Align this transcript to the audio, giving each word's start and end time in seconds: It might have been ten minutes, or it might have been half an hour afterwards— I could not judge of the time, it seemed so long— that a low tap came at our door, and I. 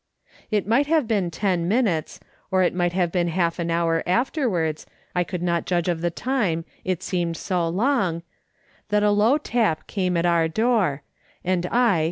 It 0.49 0.65
might 0.65 0.87
have 0.87 1.07
been 1.07 1.29
ten 1.29 1.67
minutes, 1.67 2.19
or 2.49 2.63
it 2.63 2.73
might 2.73 2.93
have 2.93 3.11
been 3.11 3.27
half 3.27 3.59
an 3.59 3.69
hour 3.69 4.01
afterwards— 4.07 4.87
I 5.15 5.23
could 5.23 5.43
not 5.43 5.67
judge 5.67 5.87
of 5.87 6.01
the 6.01 6.09
time, 6.09 6.65
it 6.83 7.03
seemed 7.03 7.37
so 7.37 7.67
long— 7.69 8.23
that 8.89 9.03
a 9.03 9.11
low 9.11 9.37
tap 9.37 9.85
came 9.85 10.17
at 10.17 10.25
our 10.25 10.47
door, 10.47 11.03
and 11.45 11.67
I. 11.67 11.99